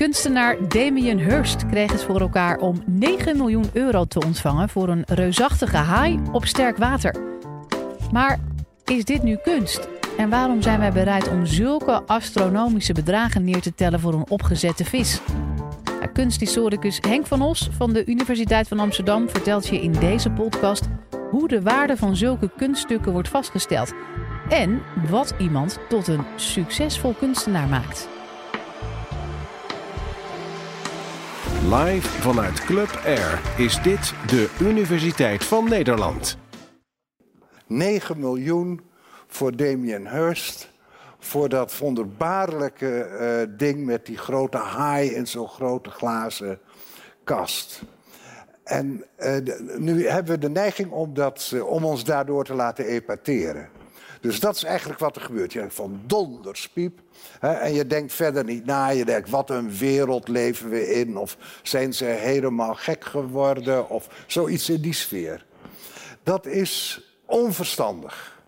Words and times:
Kunstenaar 0.00 0.68
Damien 0.68 1.18
Hirst 1.18 1.66
kreeg 1.66 1.92
het 1.92 2.04
voor 2.04 2.20
elkaar 2.20 2.58
om 2.58 2.82
9 2.86 3.36
miljoen 3.36 3.70
euro 3.72 4.04
te 4.04 4.24
ontvangen 4.24 4.68
voor 4.68 4.88
een 4.88 5.02
reusachtige 5.06 5.76
haai 5.76 6.20
op 6.32 6.44
sterk 6.44 6.76
water. 6.76 7.14
Maar 8.12 8.38
is 8.84 9.04
dit 9.04 9.22
nu 9.22 9.36
kunst? 9.36 9.88
En 10.16 10.30
waarom 10.30 10.62
zijn 10.62 10.78
wij 10.78 10.92
bereid 10.92 11.28
om 11.28 11.46
zulke 11.46 12.02
astronomische 12.06 12.92
bedragen 12.92 13.44
neer 13.44 13.60
te 13.60 13.74
tellen 13.74 14.00
voor 14.00 14.14
een 14.14 14.30
opgezette 14.30 14.84
vis? 14.84 15.20
Kunsthistoricus 16.12 16.98
Henk 17.00 17.26
van 17.26 17.42
Os 17.42 17.68
van 17.76 17.92
de 17.92 18.04
Universiteit 18.04 18.68
van 18.68 18.80
Amsterdam 18.80 19.28
vertelt 19.28 19.66
je 19.66 19.80
in 19.80 19.92
deze 19.92 20.30
podcast 20.30 20.88
hoe 21.30 21.48
de 21.48 21.62
waarde 21.62 21.96
van 21.96 22.16
zulke 22.16 22.50
kunststukken 22.56 23.12
wordt 23.12 23.28
vastgesteld 23.28 23.92
en 24.48 24.82
wat 25.10 25.34
iemand 25.38 25.78
tot 25.88 26.08
een 26.08 26.24
succesvol 26.36 27.12
kunstenaar 27.12 27.68
maakt. 27.68 28.19
Live 31.70 32.08
vanuit 32.08 32.60
Club 32.60 33.00
Air 33.04 33.40
is 33.56 33.82
dit 33.82 34.14
de 34.26 34.56
Universiteit 34.60 35.44
van 35.44 35.68
Nederland. 35.68 36.36
9 37.66 38.18
miljoen 38.18 38.80
voor 39.26 39.56
Damien 39.56 40.08
Hirst. 40.08 40.70
Voor 41.18 41.48
dat 41.48 41.78
wonderbaarlijke 41.78 43.08
uh, 43.48 43.56
ding 43.58 43.84
met 43.84 44.06
die 44.06 44.16
grote 44.16 44.56
haai 44.56 45.10
in 45.10 45.26
zo'n 45.26 45.48
grote 45.48 45.90
glazen 45.90 46.58
kast. 47.24 47.82
En 48.64 49.04
uh, 49.18 49.36
nu 49.78 50.06
hebben 50.08 50.34
we 50.34 50.38
de 50.38 50.50
neiging 50.50 50.90
om, 50.90 51.14
dat, 51.14 51.50
uh, 51.54 51.66
om 51.66 51.84
ons 51.84 52.04
daardoor 52.04 52.44
te 52.44 52.54
laten 52.54 52.84
epateren. 52.84 53.79
Dus 54.20 54.40
dat 54.40 54.56
is 54.56 54.64
eigenlijk 54.64 55.00
wat 55.00 55.16
er 55.16 55.22
gebeurt. 55.22 55.52
Je 55.52 55.58
denkt 55.58 55.74
van 55.74 56.00
donderspiep. 56.06 57.00
Hè, 57.38 57.52
en 57.52 57.74
je 57.74 57.86
denkt 57.86 58.12
verder 58.12 58.44
niet 58.44 58.64
na. 58.64 58.88
Je 58.88 59.04
denkt, 59.04 59.30
wat 59.30 59.50
een 59.50 59.76
wereld 59.76 60.28
leven 60.28 60.70
we 60.70 60.90
in. 60.90 61.16
Of 61.16 61.36
zijn 61.62 61.94
ze 61.94 62.04
helemaal 62.04 62.74
gek 62.74 63.04
geworden. 63.04 63.88
Of 63.88 64.08
zoiets 64.26 64.70
in 64.70 64.80
die 64.80 64.94
sfeer. 64.94 65.46
Dat 66.22 66.46
is 66.46 67.04
onverstandig. 67.24 68.38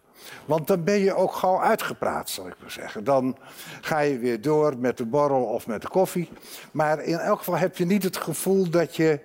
Want 0.45 0.67
dan 0.67 0.85
ben 0.85 0.99
je 0.99 1.15
ook 1.15 1.33
gauw 1.33 1.61
uitgepraat, 1.61 2.31
zal 2.31 2.47
ik 2.47 2.55
maar 2.61 2.71
zeggen. 2.71 3.05
Dan 3.05 3.37
ga 3.81 3.99
je 3.99 4.19
weer 4.19 4.41
door 4.41 4.79
met 4.79 4.97
de 4.97 5.07
borrel 5.07 5.45
of 5.45 5.67
met 5.67 5.83
de 5.83 5.89
koffie. 5.89 6.29
Maar 6.73 7.03
in 7.03 7.19
elk 7.19 7.39
geval 7.39 7.57
heb 7.57 7.77
je 7.77 7.85
niet 7.85 8.03
het 8.03 8.17
gevoel 8.17 8.71
dat 8.71 8.97
je 8.97 9.21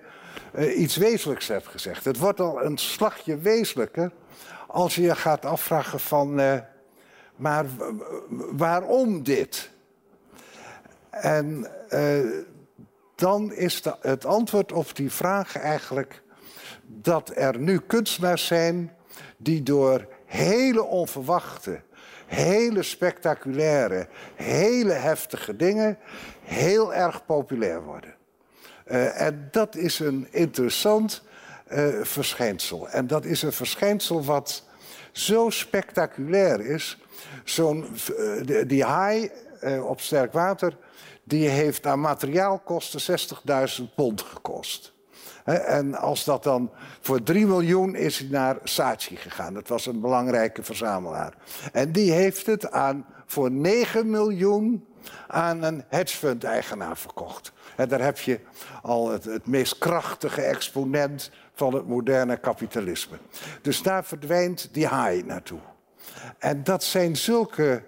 uh, 0.54 0.80
iets 0.80 0.96
wezenlijks 0.96 1.48
hebt 1.48 1.66
gezegd. 1.66 2.04
Het 2.04 2.18
wordt 2.18 2.40
al 2.40 2.64
een 2.64 2.78
slagje 2.78 3.38
wezenlijker 3.38 4.10
als 4.68 4.94
je 4.94 5.02
je 5.02 5.14
gaat 5.14 5.44
afvragen 5.44 6.00
van... 6.00 6.40
Uh, 6.40 6.54
maar 7.36 7.66
waarom 8.50 9.22
dit? 9.22 9.70
En 11.10 11.70
uh, 11.90 12.30
dan 13.14 13.52
is 13.52 13.82
de, 13.82 13.96
het 14.00 14.24
antwoord 14.24 14.72
op 14.72 14.96
die 14.96 15.12
vraag 15.12 15.56
eigenlijk 15.56 16.22
dat 16.86 17.30
er 17.34 17.58
nu 17.58 17.78
kunstenaars 17.78 18.46
zijn 18.46 18.92
die 19.36 19.62
door 19.62 20.06
hele 20.24 20.82
onverwachte, 20.82 21.80
hele 22.26 22.82
spectaculaire, 22.82 24.08
hele 24.34 24.92
heftige 24.92 25.56
dingen 25.56 25.98
heel 26.42 26.94
erg 26.94 27.26
populair 27.26 27.82
worden. 27.82 28.14
Uh, 28.86 29.20
en 29.20 29.48
dat 29.50 29.74
is 29.74 29.98
een 29.98 30.28
interessant 30.30 31.22
uh, 31.72 32.04
verschijnsel. 32.04 32.88
En 32.88 33.06
dat 33.06 33.24
is 33.24 33.42
een 33.42 33.52
verschijnsel 33.52 34.24
wat 34.24 34.64
zo 35.12 35.50
spectaculair 35.50 36.60
is. 36.60 36.98
Zo'n, 37.44 37.86
uh, 38.18 38.62
die 38.66 38.84
haai 38.84 39.30
op 39.86 40.00
sterk 40.00 40.32
water, 40.32 40.76
die 41.24 41.48
heeft 41.48 41.86
aan 41.86 42.00
materiaalkosten 42.00 43.18
60.000 43.80 43.94
pond 43.94 44.22
gekost. 44.22 44.92
En 45.54 45.94
als 45.94 46.24
dat 46.24 46.42
dan 46.42 46.70
voor 47.00 47.22
3 47.22 47.46
miljoen 47.46 47.94
is 47.94 48.18
hij 48.18 48.28
naar 48.28 48.56
Saatchi 48.64 49.16
gegaan. 49.16 49.54
Dat 49.54 49.68
was 49.68 49.86
een 49.86 50.00
belangrijke 50.00 50.62
verzamelaar. 50.62 51.34
En 51.72 51.92
die 51.92 52.12
heeft 52.12 52.46
het 52.46 52.70
aan 52.70 53.06
voor 53.26 53.50
9 53.50 54.10
miljoen 54.10 54.86
aan 55.26 55.62
een 55.62 55.84
hedgefund-eigenaar 55.88 56.96
verkocht. 56.96 57.52
En 57.76 57.88
daar 57.88 58.00
heb 58.00 58.18
je 58.18 58.40
al 58.82 59.10
het 59.10 59.46
meest 59.46 59.78
krachtige 59.78 60.42
exponent 60.42 61.30
van 61.58 61.74
het 61.74 61.86
moderne 61.86 62.36
kapitalisme. 62.36 63.18
Dus 63.62 63.82
daar 63.82 64.04
verdwijnt 64.04 64.68
die 64.72 64.86
haai 64.86 65.22
naartoe. 65.22 65.58
En 66.38 66.64
dat 66.64 66.84
zijn 66.84 67.16
zulke 67.16 67.82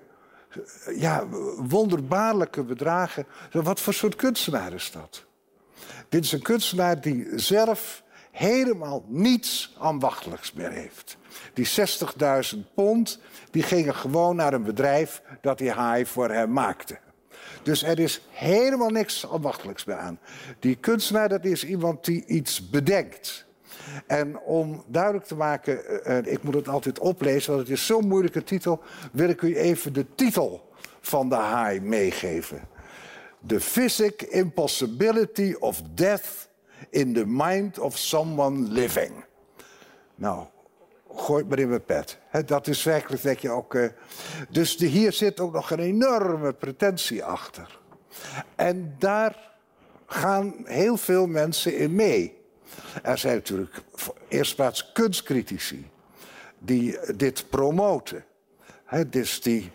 ja, 0.94 1.26
wonderbaarlijke 1.56 2.62
bedragen. 2.62 3.26
Wat 3.52 3.80
voor 3.80 3.94
soort 3.94 4.16
kunstenaar 4.16 4.72
is 4.72 4.90
dat? 4.90 5.24
Dit 6.08 6.24
is 6.24 6.32
een 6.32 6.42
kunstenaar 6.42 7.00
die 7.00 7.26
zelf 7.34 8.02
helemaal 8.30 9.04
niets 9.08 9.76
ambachtelijks 9.78 10.52
meer 10.52 10.70
heeft. 10.70 11.16
Die 11.54 11.68
60.000 12.54 12.58
pond, 12.74 13.20
die 13.50 13.62
gingen 13.62 13.94
gewoon 13.94 14.36
naar 14.36 14.52
een 14.52 14.62
bedrijf 14.62 15.22
dat 15.40 15.58
die 15.58 15.70
haai 15.70 16.06
voor 16.06 16.30
hem 16.30 16.52
maakte. 16.52 16.98
Dus 17.62 17.82
er 17.82 17.98
is 17.98 18.20
helemaal 18.30 18.90
niks 18.90 19.26
ambachtelijks 19.26 19.84
meer 19.84 19.96
aan. 19.96 20.18
Die 20.58 20.76
kunstenaar, 20.76 21.28
dat 21.28 21.44
is 21.44 21.64
iemand 21.64 22.04
die 22.04 22.24
iets 22.26 22.70
bedenkt. 22.70 23.48
En 24.06 24.38
om 24.38 24.84
duidelijk 24.86 25.24
te 25.24 25.36
maken, 25.36 25.80
uh, 26.06 26.32
ik 26.32 26.42
moet 26.42 26.54
het 26.54 26.68
altijd 26.68 26.98
oplezen, 26.98 27.52
want 27.52 27.68
het 27.68 27.76
is 27.76 27.86
zo'n 27.86 28.08
moeilijke 28.08 28.44
titel, 28.44 28.82
wil 29.12 29.28
ik 29.28 29.42
u 29.42 29.56
even 29.56 29.92
de 29.92 30.06
titel 30.14 30.68
van 31.00 31.28
de 31.28 31.34
haai 31.34 31.80
meegeven. 31.80 32.68
The 33.46 33.60
physic 33.60 34.22
impossibility 34.22 35.54
of 35.58 35.82
death 35.94 36.48
in 36.90 37.12
the 37.14 37.26
mind 37.26 37.78
of 37.78 37.98
someone 37.98 38.68
living. 38.68 39.24
Nou, 40.14 40.46
gooi 41.14 41.44
maar 41.44 41.58
in 41.58 41.68
mijn 41.68 41.84
pet. 41.84 42.18
dat 42.46 42.66
is 42.66 42.82
werkelijk, 42.82 43.22
denk 43.22 43.38
je 43.38 43.50
ook. 43.50 43.74
Uh, 43.74 43.88
dus 44.48 44.76
hier 44.76 45.12
zit 45.12 45.40
ook 45.40 45.52
nog 45.52 45.70
een 45.70 45.78
enorme 45.78 46.52
pretentie 46.52 47.24
achter. 47.24 47.80
En 48.56 48.94
daar 48.98 49.50
gaan 50.06 50.54
heel 50.64 50.96
veel 50.96 51.26
mensen 51.26 51.76
in 51.76 51.94
mee. 51.94 52.39
Er 53.02 53.18
zijn 53.18 53.34
natuurlijk 53.34 53.82
eerst 54.28 54.54
plaats 54.54 54.92
kunstcritici 54.92 55.90
die 56.58 56.98
dit 57.16 57.44
promoten. 57.48 58.24
He, 58.84 59.08
dus 59.08 59.42
die, 59.42 59.70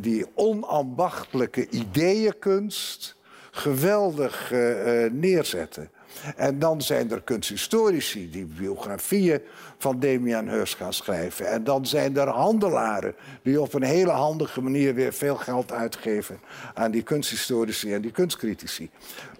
die 0.00 0.26
onambachtelijke 0.34 1.68
ideeënkunst 1.68 3.16
geweldig 3.50 4.52
uh, 4.52 5.10
neerzetten. 5.10 5.90
En 6.36 6.58
dan 6.58 6.82
zijn 6.82 7.10
er 7.10 7.22
kunsthistorici 7.22 8.30
die 8.30 8.44
biografieën 8.44 9.40
van 9.78 10.00
Damian 10.00 10.48
Hirst 10.48 10.74
gaan 10.74 10.92
schrijven. 10.92 11.46
En 11.46 11.64
dan 11.64 11.86
zijn 11.86 12.16
er 12.16 12.28
handelaren 12.28 13.14
die 13.42 13.60
op 13.60 13.74
een 13.74 13.82
hele 13.82 14.10
handige 14.10 14.60
manier 14.60 14.94
weer 14.94 15.12
veel 15.12 15.36
geld 15.36 15.72
uitgeven 15.72 16.40
aan 16.74 16.90
die 16.90 17.02
kunsthistorici 17.02 17.94
en 17.94 18.02
die 18.02 18.10
kunstcritici. 18.10 18.90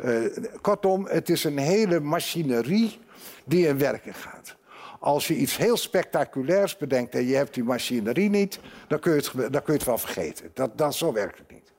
Uh, 0.05 0.37
kortom, 0.61 1.07
het 1.07 1.31
is 1.31 1.45
een 1.45 1.59
hele 1.59 2.01
machinerie 2.01 2.99
die 3.45 3.67
in 3.67 3.79
werking 3.79 4.17
gaat. 4.17 4.57
Als 5.01 5.27
je 5.27 5.37
iets 5.37 5.57
heel 5.57 5.77
spectaculairs 5.77 6.77
bedenkt 6.77 7.15
en 7.15 7.27
je 7.27 7.35
hebt 7.35 7.55
die 7.55 7.65
machinerie 7.65 8.31
niet, 8.31 8.59
dan 8.89 8.99
kun 8.99 9.13
je 9.13 9.19
het, 9.19 9.53
dan 9.53 9.63
kun 9.63 9.73
je 9.73 9.79
het 9.79 9.85
wel 9.85 9.99
vergeten. 9.99 10.51
Dat, 10.55 10.79
dat, 10.79 10.95
zo 10.95 11.13
werkt 11.13 11.39
het 11.39 11.51
niet. 11.51 11.73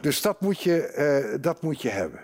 Dus 0.00 0.22
dat 0.22 0.40
moet 0.40 0.62
je, 0.62 1.30
uh, 1.34 1.42
dat 1.42 1.62
moet 1.62 1.82
je 1.82 1.88
hebben. 1.88 2.20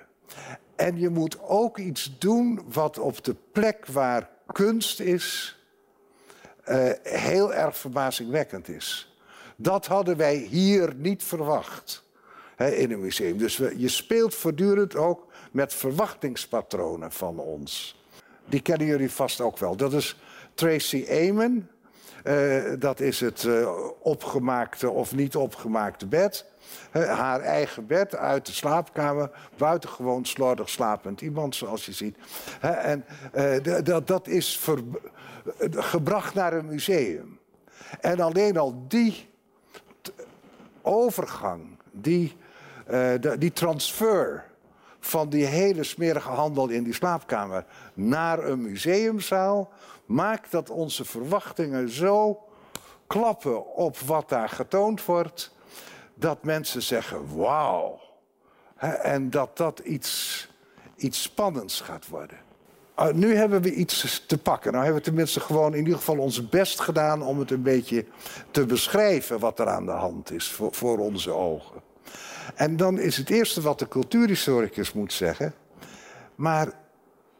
En 0.84 0.98
je 0.98 1.08
moet 1.08 1.40
ook 1.40 1.78
iets 1.78 2.16
doen 2.18 2.60
wat 2.72 2.98
op 2.98 3.24
de 3.24 3.36
plek 3.52 3.86
waar 3.86 4.28
kunst 4.52 5.00
is, 5.00 5.56
uh, 6.68 6.90
heel 7.02 7.54
erg 7.54 7.76
verbazingwekkend 7.76 8.68
is. 8.68 9.16
Dat 9.56 9.86
hadden 9.86 10.16
wij 10.16 10.36
hier 10.36 10.94
niet 10.94 11.22
verwacht 11.22 12.04
hè, 12.56 12.70
in 12.70 12.90
een 12.90 13.00
museum. 13.00 13.38
Dus 13.38 13.56
je 13.56 13.88
speelt 13.88 14.34
voortdurend 14.34 14.96
ook 14.96 15.26
met 15.50 15.74
verwachtingspatronen 15.74 17.12
van 17.12 17.38
ons. 17.38 18.02
Die 18.44 18.60
kennen 18.60 18.86
jullie 18.86 19.10
vast 19.10 19.40
ook 19.40 19.58
wel. 19.58 19.76
Dat 19.76 19.92
is 19.92 20.16
Tracy 20.54 21.04
Emin. 21.04 21.68
Uh, 22.24 22.62
dat 22.78 23.00
is 23.00 23.20
het 23.20 23.42
uh, 23.42 23.68
opgemaakte 23.98 24.90
of 24.90 25.14
niet 25.14 25.36
opgemaakte 25.36 26.06
bed. 26.06 26.44
Uh, 26.92 27.18
haar 27.18 27.40
eigen 27.40 27.86
bed 27.86 28.16
uit 28.16 28.46
de 28.46 28.52
slaapkamer. 28.52 29.30
Buitengewoon 29.56 30.24
slordig 30.24 30.68
slapend 30.68 31.20
iemand, 31.20 31.54
zoals 31.54 31.86
je 31.86 31.92
ziet. 31.92 32.16
en 32.60 33.04
dat 34.04 34.28
is 34.28 34.58
ver, 34.58 34.78
gebracht 35.70 36.34
naar 36.34 36.52
een 36.52 36.66
museum. 36.66 37.38
En 38.00 38.20
alleen 38.20 38.56
al 38.56 38.84
die 38.88 39.28
overgang, 40.82 41.78
die, 41.92 42.36
die 43.38 43.52
transfer 43.52 44.44
van 45.04 45.28
die 45.28 45.44
hele 45.44 45.84
smerige 45.84 46.28
handel 46.28 46.68
in 46.68 46.82
die 46.82 46.94
slaapkamer 46.94 47.64
naar 47.94 48.44
een 48.44 48.62
museumzaal 48.62 49.72
maakt 50.06 50.50
dat 50.50 50.70
onze 50.70 51.04
verwachtingen 51.04 51.90
zo 51.90 52.42
klappen 53.06 53.74
op 53.74 53.98
wat 53.98 54.28
daar 54.28 54.48
getoond 54.48 55.04
wordt, 55.04 55.54
dat 56.14 56.44
mensen 56.44 56.82
zeggen: 56.82 57.36
Wauw, 57.36 58.00
En 59.02 59.30
dat 59.30 59.56
dat 59.56 59.78
iets, 59.78 60.48
iets 60.96 61.22
spannends 61.22 61.80
gaat 61.80 62.08
worden. 62.08 62.38
Uh, 62.98 63.12
nu 63.12 63.34
hebben 63.34 63.62
we 63.62 63.72
iets 63.72 64.24
te 64.26 64.38
pakken. 64.38 64.72
Nou 64.72 64.84
hebben 64.84 65.02
we 65.02 65.08
tenminste 65.08 65.40
gewoon 65.40 65.72
in 65.72 65.78
ieder 65.78 65.98
geval 65.98 66.18
ons 66.18 66.48
best 66.48 66.80
gedaan 66.80 67.22
om 67.22 67.38
het 67.38 67.50
een 67.50 67.62
beetje 67.62 68.04
te 68.50 68.66
beschrijven 68.66 69.38
wat 69.38 69.58
er 69.58 69.68
aan 69.68 69.86
de 69.86 69.92
hand 69.92 70.32
is 70.32 70.50
voor, 70.50 70.74
voor 70.74 70.98
onze 70.98 71.30
ogen. 71.30 71.92
En 72.54 72.76
dan 72.76 72.98
is 72.98 73.16
het 73.16 73.30
eerste 73.30 73.60
wat 73.60 73.78
de 73.78 73.88
cultuurhistoricus 73.88 74.92
moet 74.92 75.12
zeggen. 75.12 75.54
Maar 76.34 76.68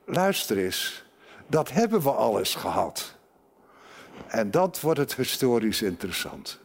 luister 0.05 0.59
eens, 0.59 1.05
dat 1.47 1.71
hebben 1.71 2.01
we 2.03 2.11
al 2.11 2.39
eens 2.39 2.55
gehad. 2.55 3.15
En 4.27 4.51
dat 4.51 4.81
wordt 4.81 4.99
het 4.99 5.15
historisch 5.15 5.83
interessant. 5.83 6.59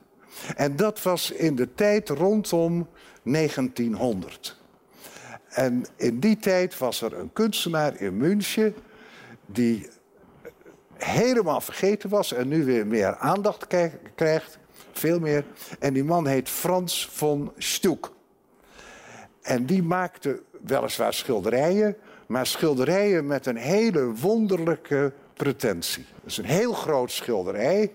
En 0.56 0.76
dat 0.76 1.02
was 1.02 1.32
in 1.32 1.56
de 1.56 1.74
tijd 1.74 2.10
rondom 2.10 2.88
1900. 3.24 4.58
En 5.50 5.86
in 5.96 6.20
die 6.20 6.38
tijd 6.38 6.78
was 6.78 7.02
er 7.02 7.14
een 7.14 7.34
kunstenaar 7.34 8.02
in 8.02 8.18
München 8.18 8.76
die 9.46 9.90
helemaal 10.94 11.62
vergeten 11.62 12.10
was 12.10 12.34
en 12.34 12.48
nu 12.48 12.66
weer 12.66 12.88
meer 12.88 13.18
aandacht 13.18 13.68
krijgt, 14.16 14.58
veel 14.92 15.20
meer. 15.20 15.46
En 15.80 15.94
die 15.94 16.04
man 16.04 16.28
heet 16.28 16.50
Frans 16.50 17.10
von 17.12 17.52
Stuck. 17.58 18.12
En 19.50 19.66
die 19.66 19.84
maakte 19.84 20.42
weliswaar 20.66 21.14
schilderijen, 21.14 21.96
maar 22.28 22.46
schilderijen 22.46 23.28
met 23.28 23.46
een 23.46 23.58
hele 23.58 24.14
wonderlijke 24.14 25.14
pretentie. 25.34 26.06
Dat 26.16 26.32
is 26.32 26.38
een 26.38 26.46
heel 26.46 26.74
groot 26.74 27.12
schilderij. 27.12 27.92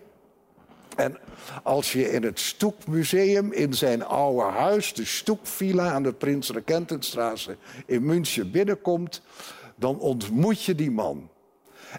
En 0.97 1.19
als 1.63 1.93
je 1.93 2.11
in 2.11 2.23
het 2.23 2.41
Stoekmuseum 2.41 3.53
in 3.53 3.75
zijn 3.75 4.05
oude 4.05 4.51
huis, 4.51 4.95
de 4.95 5.05
Stoekvilla 5.05 5.93
aan 5.93 6.03
de 6.03 6.13
Prins 6.13 6.53
in 7.87 8.05
München 8.05 8.51
binnenkomt, 8.51 9.23
dan 9.77 9.99
ontmoet 9.99 10.63
je 10.63 10.75
die 10.75 10.91
man. 10.91 11.29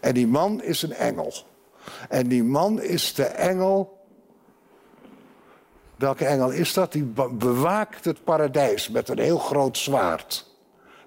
En 0.02 0.14
die 0.14 0.28
man 0.28 0.64
is 0.64 0.82
een 0.82 0.94
engel. 0.94 1.34
En 2.10 2.28
die 2.28 2.44
man 2.44 2.82
is 2.82 3.14
de 3.14 3.26
engel. 3.26 3.98
Welke 5.98 6.26
engel 6.26 6.52
is 6.52 6.74
dat? 6.74 6.92
Die 6.92 7.14
bewaakt 7.32 8.06
het 8.06 8.24
paradijs 8.24 8.90
met 8.90 9.10
een 9.10 9.20
heel 9.20 9.38
groot 9.38 9.78
zwaard. 9.78 10.46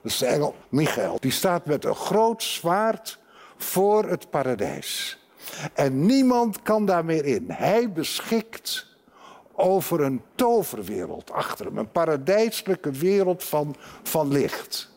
Dat 0.03 0.13
is 0.13 0.19
de 0.19 0.27
engel 0.27 0.55
Michael. 0.69 1.17
Die 1.21 1.31
staat 1.31 1.67
met 1.67 1.85
een 1.85 1.95
groot 1.95 2.43
zwaard 2.43 3.19
voor 3.57 4.09
het 4.09 4.31
paradijs. 4.31 5.19
En 5.75 6.07
niemand 6.07 6.63
kan 6.63 6.87
daar 6.87 7.05
meer 7.05 7.25
in. 7.25 7.45
Hij 7.49 7.93
beschikt 7.93 8.87
over 9.53 10.01
een 10.01 10.23
toverwereld 10.35 11.33
achter 11.33 11.67
hem. 11.67 11.79
Een 11.79 11.91
paradijselijke 11.91 12.91
wereld 12.91 13.45
van, 13.45 13.77
van 14.03 14.33
licht. 14.33 14.91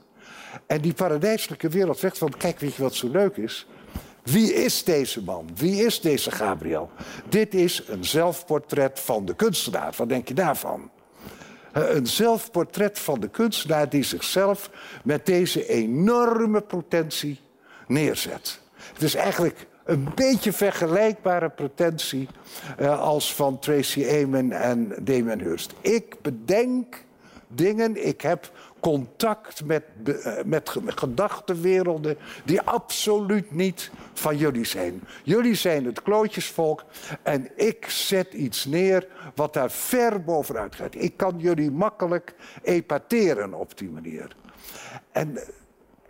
En 0.66 0.82
die 0.82 0.94
paradijselijke 0.94 1.70
wereld 1.70 1.98
zegt 1.98 2.18
van, 2.18 2.34
kijk, 2.38 2.60
weet 2.60 2.76
je 2.76 2.82
wat 2.82 2.94
zo 2.94 3.10
leuk 3.10 3.38
is? 3.38 3.68
Wie 4.24 4.54
is 4.54 4.84
deze 4.84 5.24
man? 5.24 5.50
Wie 5.56 5.86
is 5.86 6.02
deze 6.02 6.32
Gabriel? 6.32 6.90
Dit 7.30 7.54
is 7.54 7.84
een 7.88 8.06
zelfportret 8.06 9.00
van 9.00 9.26
de 9.26 9.36
kunstenaar. 9.36 9.94
Wat 9.98 10.10
denk 10.10 10.28
je 10.28 10.34
daarvan? 10.34 10.90
Een 11.72 12.08
zelfportret 12.08 13.00
van 13.00 13.20
de 13.20 13.30
kunstenaar 13.30 13.90
die 13.90 14.04
zichzelf 14.04 14.70
met 15.04 15.26
deze 15.26 15.68
enorme 15.68 16.62
potentie 16.62 17.40
neerzet. 17.88 18.60
Het 18.94 19.02
is 19.02 19.16
eigenlijk 19.16 19.68
een 19.84 20.08
beetje 20.16 20.54
vergelijkbare 20.54 21.50
pretentie 21.50 22.28
als 22.80 23.36
van 23.36 23.60
Tracy 23.60 24.04
Emin 24.04 24.52
en 24.52 24.94
Damien 25.02 25.40
Hirst. 25.40 25.74
Ik 25.82 26.22
bedenk 26.22 27.04
dingen, 27.48 28.08
ik 28.08 28.22
heb 28.22 28.52
contact 28.82 29.66
met, 29.66 29.84
uh, 30.04 30.44
met 30.44 30.70
gedachtenwerelden 30.86 32.18
die 32.46 32.62
absoluut 32.62 33.52
niet 33.52 33.92
van 34.14 34.38
jullie 34.38 34.66
zijn. 34.66 35.04
Jullie 35.24 35.56
zijn 35.56 35.86
het 35.86 36.02
klootjesvolk 36.02 36.84
en 37.24 37.50
ik 37.56 37.90
zet 37.90 38.34
iets 38.34 38.66
neer 38.66 39.08
wat 39.36 39.54
daar 39.54 39.72
ver 39.72 40.24
bovenuit 40.24 40.76
gaat. 40.76 40.96
Ik 40.96 41.18
kan 41.18 41.36
jullie 41.38 41.72
makkelijk 41.72 42.36
epateren 42.62 43.54
op 43.54 43.78
die 43.78 43.90
manier. 43.90 44.36
En 45.12 45.40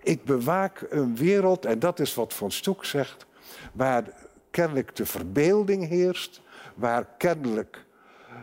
ik 0.03 0.23
bewaak 0.23 0.85
een 0.89 1.15
wereld, 1.15 1.65
en 1.65 1.79
dat 1.79 1.99
is 1.99 2.13
wat 2.13 2.33
Van 2.33 2.51
Stoek 2.51 2.85
zegt, 2.85 3.25
waar 3.73 4.03
kennelijk 4.51 4.95
de 4.95 5.05
verbeelding 5.05 5.87
heerst, 5.87 6.41
waar 6.75 7.07
kennelijk 7.17 7.85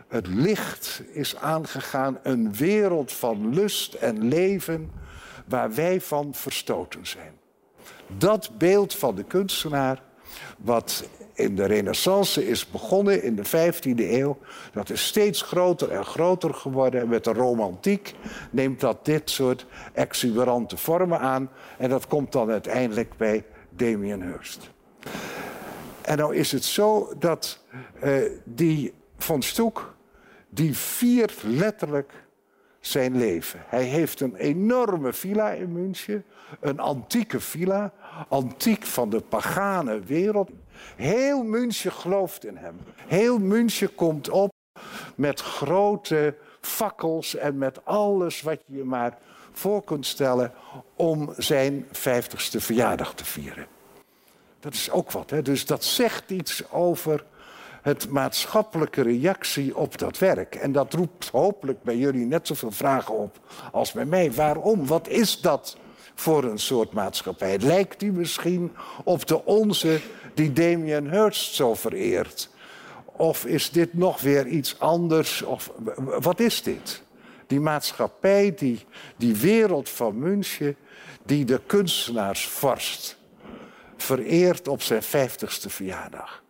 het 0.07 0.27
licht 0.27 1.01
is 1.11 1.35
aangegaan, 1.35 2.19
een 2.23 2.53
wereld 2.53 3.11
van 3.11 3.53
lust 3.53 3.93
en 3.93 4.27
leven 4.27 4.91
waar 5.45 5.73
wij 5.73 6.01
van 6.01 6.33
verstoten 6.33 7.07
zijn. 7.07 7.33
Dat 8.17 8.51
beeld 8.57 8.95
van 8.95 9.15
de 9.15 9.23
kunstenaar, 9.23 10.01
wat 10.57 11.03
in 11.33 11.55
de 11.55 11.65
Renaissance 11.65 12.47
is 12.47 12.69
begonnen 12.69 13.23
in 13.23 13.35
de 13.35 13.45
15e 13.45 13.95
eeuw, 13.95 14.37
dat 14.73 14.89
is 14.89 15.05
steeds 15.05 15.41
groter 15.41 15.91
en 15.91 16.05
groter 16.05 16.53
geworden. 16.53 17.01
En 17.01 17.09
met 17.09 17.23
de 17.23 17.33
romantiek 17.33 18.13
neemt 18.51 18.79
dat 18.79 19.05
dit 19.05 19.29
soort 19.29 19.65
exuberante 19.93 20.77
vormen 20.77 21.19
aan. 21.19 21.49
En 21.77 21.89
dat 21.89 22.07
komt 22.07 22.31
dan 22.31 22.49
uiteindelijk 22.49 23.17
bij 23.17 23.45
Damien 23.69 24.21
Hirst. 24.21 24.69
En 26.01 26.17
nou 26.17 26.35
is 26.35 26.51
het 26.51 26.63
zo 26.63 27.13
dat 27.19 27.59
uh, 28.03 28.21
die 28.43 28.93
Van 29.19 29.41
Stoek, 29.41 29.95
die 30.49 30.77
viert 30.77 31.43
letterlijk 31.43 32.13
zijn 32.79 33.17
leven. 33.17 33.63
Hij 33.67 33.83
heeft 33.83 34.19
een 34.19 34.35
enorme 34.35 35.13
villa 35.13 35.51
in 35.51 35.71
München, 35.71 36.25
een 36.59 36.79
antieke 36.79 37.39
villa, 37.39 37.93
antiek 38.27 38.85
van 38.85 39.09
de 39.09 39.19
pagane 39.19 39.99
wereld. 39.99 40.49
Heel 40.95 41.43
München 41.43 41.91
gelooft 41.91 42.45
in 42.45 42.57
hem. 42.57 42.75
Heel 42.95 43.39
München 43.39 43.95
komt 43.95 44.29
op 44.29 44.51
met 45.15 45.41
grote 45.41 46.35
fakkels 46.61 47.35
en 47.35 47.57
met 47.57 47.85
alles 47.85 48.41
wat 48.41 48.59
je 48.65 48.75
je 48.75 48.83
maar 48.83 49.17
voor 49.51 49.83
kunt 49.83 50.05
stellen 50.05 50.53
om 50.95 51.33
zijn 51.37 51.87
vijftigste 51.91 52.61
verjaardag 52.61 53.13
te 53.13 53.25
vieren. 53.25 53.67
Dat 54.59 54.73
is 54.73 54.91
ook 54.91 55.11
wat. 55.11 55.29
Hè? 55.29 55.41
Dus 55.41 55.65
dat 55.65 55.83
zegt 55.83 56.31
iets 56.31 56.71
over 56.71 57.25
het 57.89 58.09
maatschappelijke 58.09 59.01
reactie 59.01 59.77
op 59.77 59.97
dat 59.97 60.17
werk. 60.17 60.55
En 60.55 60.71
dat 60.71 60.93
roept 60.93 61.29
hopelijk 61.29 61.83
bij 61.83 61.97
jullie 61.97 62.25
net 62.25 62.47
zoveel 62.47 62.71
vragen 62.71 63.13
op 63.13 63.39
als 63.71 63.91
bij 63.91 64.05
mij. 64.05 64.31
Waarom? 64.31 64.87
Wat 64.87 65.07
is 65.07 65.41
dat 65.41 65.77
voor 66.15 66.43
een 66.43 66.59
soort 66.59 66.91
maatschappij? 66.91 67.59
Lijkt 67.59 67.99
die 67.99 68.11
misschien 68.11 68.71
op 69.03 69.27
de 69.27 69.45
onze 69.45 69.99
die 70.33 70.53
Damien 70.53 71.09
Hirst 71.09 71.53
zo 71.53 71.73
vereert? 71.73 72.49
Of 73.05 73.45
is 73.45 73.71
dit 73.71 73.93
nog 73.93 74.21
weer 74.21 74.47
iets 74.47 74.79
anders? 74.79 75.41
Of 75.41 75.71
wat 76.19 76.39
is 76.39 76.63
dit? 76.63 77.03
Die 77.47 77.59
maatschappij, 77.59 78.53
die, 78.55 78.85
die 79.17 79.35
wereld 79.35 79.89
van 79.89 80.19
München, 80.19 80.75
die 81.25 81.45
de 81.45 81.61
kunstenaars 81.65 82.47
vorst 82.47 83.17
vereerd 83.97 84.67
op 84.67 84.81
zijn 84.81 85.03
vijftigste 85.03 85.69
verjaardag. 85.69 86.43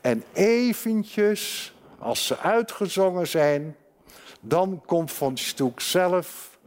En 0.00 0.24
eventjes, 0.32 1.74
als 1.98 2.26
ze 2.26 2.38
uitgezongen 2.38 3.28
zijn, 3.28 3.76
dan 4.40 4.82
komt 4.86 5.12
Von 5.12 5.36
Stoek 5.36 5.80
zelf 5.80 6.58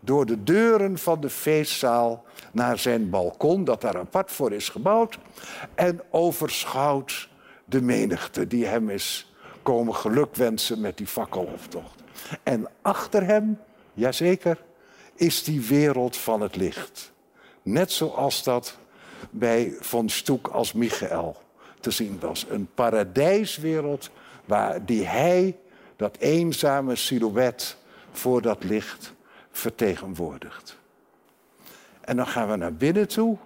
door 0.00 0.26
de 0.26 0.42
deuren 0.42 0.98
van 0.98 1.20
de 1.20 1.30
feestzaal 1.30 2.24
naar 2.52 2.78
zijn 2.78 3.10
balkon, 3.10 3.64
dat 3.64 3.80
daar 3.80 3.98
apart 3.98 4.30
voor 4.32 4.52
is 4.52 4.68
gebouwd, 4.68 5.18
en 5.74 6.00
overschouwt 6.10 7.28
de 7.64 7.82
menigte 7.82 8.46
die 8.46 8.66
hem 8.66 8.90
is 8.90 9.32
komen 9.62 9.94
gelukwensen 9.94 10.80
met 10.80 10.96
die 10.96 11.06
fakkeloptocht. 11.06 12.02
En 12.42 12.68
achter 12.82 13.26
hem, 13.26 13.58
jazeker, 13.94 14.58
is 15.14 15.44
die 15.44 15.60
wereld 15.60 16.16
van 16.16 16.40
het 16.40 16.56
licht. 16.56 17.12
Net 17.62 17.92
zoals 17.92 18.42
dat 18.42 18.76
bij 19.30 19.76
Von 19.80 20.08
Stoek 20.08 20.48
als 20.48 20.72
Michael 20.72 21.36
te 21.84 21.90
zien 21.90 22.18
was. 22.20 22.46
Een 22.48 22.68
paradijswereld 22.74 24.10
waar 24.44 24.84
die 24.84 25.06
hij, 25.06 25.56
dat 25.96 26.16
eenzame 26.16 26.96
silhouet 26.96 27.76
voor 28.12 28.42
dat 28.42 28.64
licht, 28.64 29.12
vertegenwoordigt. 29.50 30.76
En 32.00 32.16
dan 32.16 32.26
gaan 32.26 32.48
we 32.48 32.56
naar 32.56 32.74
binnen 32.74 33.08
toe. 33.08 33.36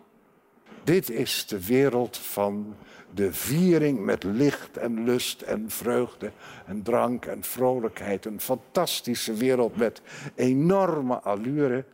Dit 0.84 1.10
is 1.10 1.46
de 1.46 1.66
wereld 1.66 2.16
van 2.16 2.76
de 3.14 3.32
viering 3.32 4.04
met 4.04 4.24
licht 4.24 4.76
en 4.76 5.04
lust 5.04 5.42
en 5.42 5.70
vreugde 5.70 6.32
en 6.66 6.82
drank 6.82 7.24
en 7.26 7.42
vrolijkheid. 7.42 8.24
Een 8.24 8.40
fantastische 8.40 9.34
wereld 9.34 9.76
met 9.76 10.00
enorme 10.34 11.20
allure. 11.20 11.84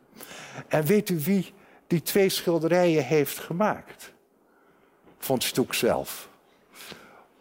En 0.68 0.84
weet 0.84 1.08
u 1.08 1.20
wie 1.20 1.52
die 1.86 2.02
twee 2.02 2.28
schilderijen 2.28 3.04
heeft 3.04 3.38
gemaakt? 3.38 4.12
Van 5.18 5.40
Stoek 5.40 5.74
zelf. 5.74 6.32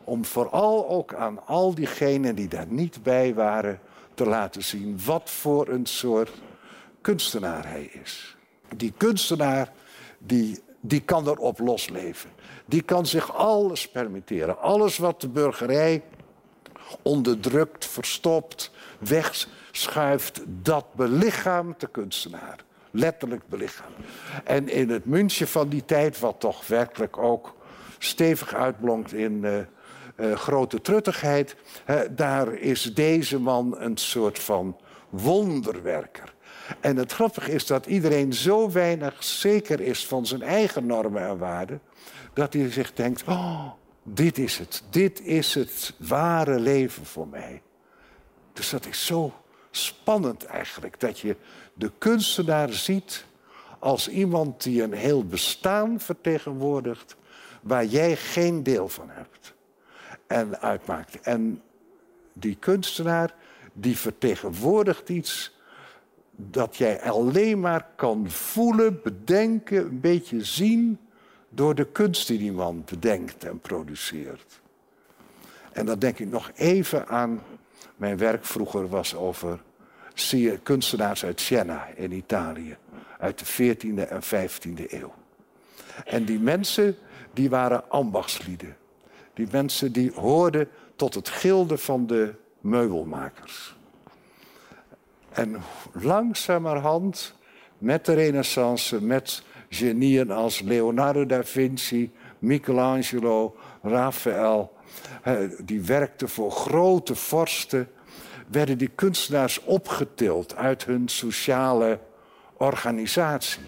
Om 0.03 0.25
vooral 0.25 0.89
ook 0.89 1.13
aan 1.13 1.47
al 1.47 1.75
diegenen 1.75 2.35
die 2.35 2.47
daar 2.47 2.67
niet 2.67 3.03
bij 3.03 3.33
waren 3.33 3.79
te 4.13 4.25
laten 4.25 4.63
zien 4.63 4.99
wat 5.05 5.29
voor 5.29 5.67
een 5.67 5.85
soort 5.85 6.31
kunstenaar 7.01 7.67
hij 7.67 7.83
is. 8.03 8.37
Die 8.75 8.93
kunstenaar 8.97 9.71
die, 10.17 10.59
die 10.79 11.01
kan 11.01 11.27
erop 11.27 11.59
losleven. 11.59 12.29
Die 12.65 12.81
kan 12.81 13.05
zich 13.05 13.35
alles 13.35 13.89
permitteren. 13.89 14.59
Alles 14.59 14.97
wat 14.97 15.21
de 15.21 15.27
burgerij 15.27 16.03
onderdrukt, 17.01 17.85
verstopt, 17.85 18.71
wegschuift, 18.99 20.41
dat 20.47 20.85
belichaamt 20.93 21.79
de 21.79 21.87
kunstenaar. 21.87 22.59
Letterlijk 22.91 23.47
belichaamt. 23.47 23.95
En 24.43 24.69
in 24.69 24.89
het 24.89 25.05
München 25.05 25.47
van 25.47 25.69
die 25.69 25.85
tijd, 25.85 26.19
wat 26.19 26.39
toch 26.39 26.67
werkelijk 26.67 27.17
ook 27.17 27.55
stevig 27.97 28.53
uitblonkt 28.53 29.13
in 29.13 29.33
uh, 29.43 29.57
uh, 30.15 30.35
grote 30.35 30.81
truttigheid, 30.81 31.55
uh, 31.89 31.99
daar 32.11 32.53
is 32.53 32.93
deze 32.93 33.39
man 33.39 33.75
een 33.77 33.97
soort 33.97 34.39
van 34.39 34.77
wonderwerker. 35.09 36.33
En 36.79 36.97
het 36.97 37.11
grappige 37.11 37.51
is 37.51 37.65
dat 37.65 37.85
iedereen 37.85 38.33
zo 38.33 38.71
weinig 38.71 39.23
zeker 39.23 39.79
is 39.79 40.07
van 40.07 40.25
zijn 40.25 40.41
eigen 40.41 40.85
normen 40.85 41.21
en 41.21 41.37
waarden, 41.37 41.81
dat 42.33 42.53
hij 42.53 42.71
zich 42.71 42.93
denkt: 42.93 43.23
oh, 43.27 43.71
dit 44.03 44.37
is 44.37 44.57
het, 44.57 44.83
dit 44.89 45.21
is 45.21 45.53
het 45.53 45.93
ware 45.97 46.59
leven 46.59 47.05
voor 47.05 47.27
mij. 47.27 47.61
Dus 48.53 48.69
dat 48.69 48.85
is 48.85 49.05
zo 49.05 49.33
spannend 49.71 50.45
eigenlijk, 50.45 50.99
dat 50.99 51.19
je 51.19 51.35
de 51.73 51.91
kunstenaar 51.97 52.73
ziet 52.73 53.25
als 53.79 54.09
iemand 54.09 54.63
die 54.63 54.83
een 54.83 54.93
heel 54.93 55.25
bestaan 55.25 55.99
vertegenwoordigt 55.99 57.15
waar 57.61 57.85
jij 57.85 58.15
geen 58.15 58.63
deel 58.63 58.89
van 58.89 59.09
hebt 59.09 59.53
en 60.33 60.61
uitmaakt. 60.61 61.21
En 61.21 61.61
die 62.33 62.55
kunstenaar 62.55 63.35
die 63.73 63.97
vertegenwoordigt 63.97 65.09
iets 65.09 65.57
dat 66.35 66.75
jij 66.75 67.01
alleen 67.01 67.59
maar 67.59 67.87
kan 67.95 68.29
voelen, 68.29 68.99
bedenken, 69.03 69.77
een 69.77 69.99
beetje 69.99 70.43
zien 70.43 70.99
door 71.49 71.75
de 71.75 71.85
kunst 71.85 72.27
die 72.27 72.37
die 72.37 72.51
man 72.51 72.83
bedenkt 72.85 73.43
en 73.43 73.59
produceert. 73.59 74.61
En 75.71 75.85
dan 75.85 75.99
denk 75.99 76.19
ik 76.19 76.29
nog 76.29 76.51
even 76.55 77.07
aan 77.07 77.41
mijn 77.95 78.17
werk 78.17 78.45
vroeger 78.45 78.87
was 78.87 79.15
over 79.15 79.59
kunstenaars 80.63 81.25
uit 81.25 81.41
Siena 81.41 81.87
in 81.95 82.11
Italië, 82.11 82.77
uit 83.19 83.39
de 83.39 83.75
14e 83.75 84.09
en 84.09 84.21
15e 84.23 84.91
eeuw. 84.91 85.13
En 86.05 86.25
die 86.25 86.39
mensen, 86.39 86.95
die 87.33 87.49
waren 87.49 87.89
ambachtslieden. 87.89 88.75
Die 89.33 89.47
mensen 89.51 89.91
die 89.91 90.11
hoorden 90.15 90.69
tot 90.95 91.13
het 91.13 91.29
gilde 91.29 91.77
van 91.77 92.07
de 92.07 92.33
meubelmakers. 92.61 93.75
En 95.29 95.61
langzamerhand, 95.91 97.33
met 97.77 98.05
de 98.05 98.13
renaissance, 98.13 99.03
met 99.03 99.43
genieën 99.69 100.31
als 100.31 100.61
Leonardo 100.61 101.25
da 101.25 101.43
Vinci, 101.43 102.11
Michelangelo, 102.39 103.55
Raphaël, 103.81 104.73
die 105.63 105.81
werkten 105.81 106.29
voor 106.29 106.51
grote 106.51 107.15
vorsten, 107.15 107.89
werden 108.47 108.77
die 108.77 108.91
kunstenaars 108.95 109.59
opgetild 109.63 110.55
uit 110.55 110.85
hun 110.85 111.07
sociale 111.07 111.99
organisatie. 112.57 113.63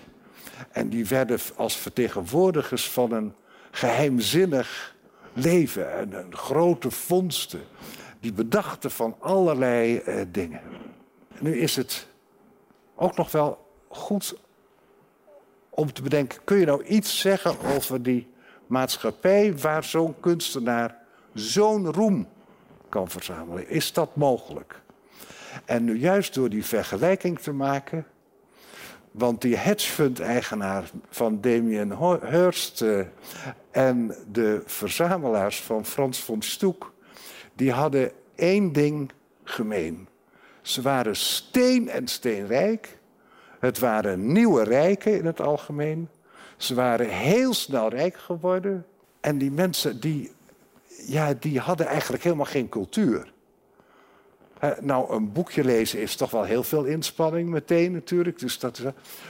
En 0.71 0.89
die 0.89 1.05
werden 1.05 1.39
als 1.55 1.75
vertegenwoordigers 1.75 2.89
van 2.89 3.11
een 3.11 3.33
geheimzinnig 3.71 4.94
leven 5.35 6.13
en 6.13 6.35
grote 6.35 6.91
vondsten. 6.91 7.61
Die 8.19 8.33
bedachten 8.33 8.91
van 8.91 9.15
allerlei 9.19 9.97
eh, 9.97 10.21
dingen. 10.27 10.61
Nu 11.39 11.57
is 11.57 11.75
het 11.75 12.07
ook 12.95 13.17
nog 13.17 13.31
wel 13.31 13.67
goed 13.87 14.35
om 15.69 15.93
te 15.93 16.01
bedenken: 16.01 16.39
kun 16.43 16.57
je 16.57 16.65
nou 16.65 16.83
iets 16.83 17.19
zeggen 17.19 17.55
over 17.75 18.03
die 18.03 18.27
maatschappij 18.67 19.57
waar 19.57 19.83
zo'n 19.83 20.19
kunstenaar 20.19 20.97
zo'n 21.33 21.93
roem 21.93 22.27
kan 22.89 23.09
verzamelen? 23.09 23.69
Is 23.69 23.93
dat 23.93 24.15
mogelijk? 24.15 24.81
En 25.65 25.83
nu 25.83 25.97
juist 25.97 26.33
door 26.33 26.49
die 26.49 26.65
vergelijking 26.65 27.39
te 27.39 27.51
maken, 27.51 28.05
want 29.17 29.41
die 29.41 29.55
hedgefund-eigenaar 29.55 30.89
van 31.09 31.41
Damien 31.41 31.97
Hirst 32.29 32.81
uh, 32.81 33.05
en 33.71 34.15
de 34.31 34.61
verzamelaars 34.65 35.61
van 35.61 35.85
Frans 35.85 36.19
von 36.19 36.41
Stoek, 36.41 36.93
die 37.53 37.71
hadden 37.71 38.11
één 38.35 38.73
ding 38.73 39.11
gemeen. 39.43 40.07
Ze 40.61 40.81
waren 40.81 41.15
steen 41.15 41.89
en 41.89 42.07
steenrijk. 42.07 42.97
Het 43.59 43.79
waren 43.79 44.31
nieuwe 44.31 44.63
rijken 44.63 45.17
in 45.17 45.25
het 45.25 45.41
algemeen. 45.41 46.09
Ze 46.57 46.75
waren 46.75 47.09
heel 47.09 47.53
snel 47.53 47.89
rijk 47.89 48.17
geworden. 48.17 48.85
En 49.21 49.37
die 49.37 49.51
mensen 49.51 49.99
die, 49.99 50.31
ja, 51.07 51.33
die 51.39 51.59
hadden 51.59 51.87
eigenlijk 51.87 52.23
helemaal 52.23 52.45
geen 52.45 52.69
cultuur. 52.69 53.33
Nou, 54.79 55.13
een 55.13 55.31
boekje 55.31 55.63
lezen 55.63 56.01
is 56.01 56.15
toch 56.15 56.31
wel 56.31 56.43
heel 56.43 56.63
veel 56.63 56.83
inspanning 56.83 57.49
meteen 57.49 57.91
natuurlijk. 57.91 58.39
Dus 58.39 58.59
dat 58.59 58.81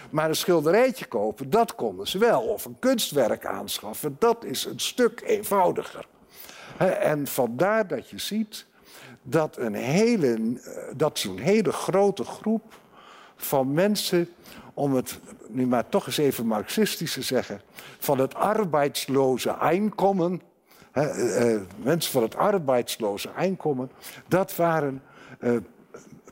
maar 0.10 0.30
een 0.30 0.36
schilderijtje 0.36 1.06
kopen, 1.06 1.50
dat 1.50 1.76
konden 1.76 2.08
ze 2.08 2.18
wel. 2.18 2.42
Of 2.42 2.66
een 2.66 2.80
kunstwerk 2.80 3.46
aanschaffen, 3.46 4.16
dat 4.20 4.44
is 4.44 4.66
een 4.66 4.80
stuk 4.80 5.22
eenvoudiger. 5.26 6.08
en 7.00 7.28
vandaar 7.28 7.88
dat 7.88 8.10
je 8.10 8.18
ziet 8.18 8.66
dat, 9.22 9.58
een 9.58 9.74
hele, 9.74 10.34
eh, 10.34 10.84
dat 10.96 11.20
zo'n 11.20 11.38
hele 11.38 11.72
grote 11.72 12.24
groep 12.24 12.74
van 13.36 13.74
mensen, 13.74 14.30
om 14.74 14.94
het 14.94 15.20
nu 15.48 15.68
maar 15.68 15.90
toch 15.90 16.06
eens 16.06 16.18
even 16.18 16.46
marxistisch 16.46 17.14
te 17.14 17.22
zeggen, 17.22 17.62
van 18.00 18.20
het 18.20 18.36
arbeidsloze 18.36 19.56
inkomen, 19.72 20.42
hè, 20.96 21.10
eh, 21.10 21.62
mensen 21.78 22.12
van 22.12 22.22
het 22.22 22.36
arbeidsloze 22.36 23.30
inkomen, 23.40 23.92
dat 24.28 24.56
waren 24.56 25.02
eh, 25.40 25.56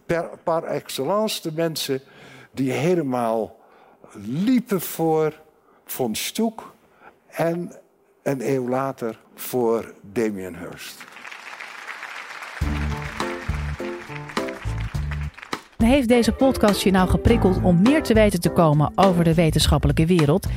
per, 0.06 0.30
par 0.44 0.64
excellence 0.64 1.42
de 1.42 1.52
mensen 1.56 2.02
die 2.52 2.72
helemaal 2.72 3.60
liepen 4.26 4.82
voor 4.82 5.42
von 5.86 6.16
Stoek 6.16 6.74
en 7.28 7.72
een 8.24 8.50
eeuw 8.50 8.68
later 8.68 9.20
voor 9.36 9.94
Damien 10.02 10.58
Hirst. 10.58 11.04
Heeft 15.78 16.08
deze 16.08 16.32
podcast 16.32 16.82
je 16.82 16.92
nou 16.92 17.10
geprikkeld 17.10 17.64
om 17.64 17.82
meer 17.82 18.04
te 18.04 18.14
weten 18.14 18.42
te 18.42 18.50
komen 18.50 18.92
over 18.96 19.24
de 19.24 19.34
wetenschappelijke 19.34 20.06
wereld? 20.06 20.48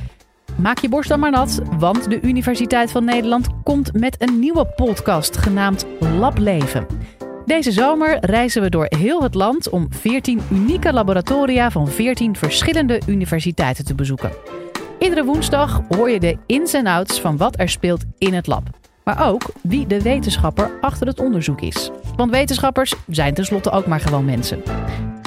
Maak 0.57 0.79
je 0.79 0.89
borst 0.89 1.09
dan 1.09 1.21
maar 1.21 1.31
nat, 1.31 1.61
want 1.79 2.11
de 2.11 2.21
Universiteit 2.21 2.91
van 2.91 3.05
Nederland 3.05 3.49
komt 3.63 3.93
met 3.93 4.23
een 4.23 4.39
nieuwe 4.39 4.67
podcast 4.67 5.37
genaamd 5.37 5.87
Lableven. 6.01 6.87
Deze 7.47 7.73
zomer 7.73 8.19
reizen 8.21 8.63
we 8.63 8.71
door 8.71 8.87
heel 8.89 9.23
het 9.23 9.35
land 9.35 9.69
om 9.69 9.87
14 9.91 10.41
unieke 10.51 10.93
laboratoria 10.93 11.71
van 11.71 11.89
14 11.89 12.37
verschillende 12.37 13.01
universiteiten 13.07 13.85
te 13.85 13.95
bezoeken. 13.95 14.33
Iedere 14.99 15.25
woensdag 15.25 15.83
hoor 15.89 16.11
je 16.11 16.21
de 16.21 16.39
ins 16.47 16.73
en 16.73 16.87
outs 16.87 17.21
van 17.21 17.37
wat 17.37 17.59
er 17.59 17.69
speelt 17.69 18.05
in 18.19 18.35
het 18.35 18.47
lab. 18.47 18.63
Maar 19.05 19.29
ook 19.29 19.43
wie 19.63 19.87
de 19.87 20.03
wetenschapper 20.03 20.71
achter 20.81 21.07
het 21.07 21.21
onderzoek 21.21 21.61
is. 21.61 21.91
Want 22.17 22.31
wetenschappers 22.31 22.95
zijn 23.09 23.35
tenslotte 23.35 23.71
ook 23.71 23.87
maar 23.87 24.01
gewoon 24.01 24.25
mensen. 24.25 24.63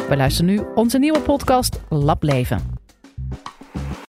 We 0.09 0.17
luisteren 0.17 0.51
nu 0.51 0.61
onze 0.75 0.97
nieuwe 0.99 1.19
podcast 1.19 1.79
Lab 1.89 2.23
Leven. 2.23 2.78